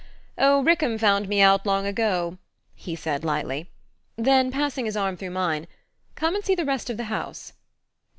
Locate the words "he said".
2.73-3.23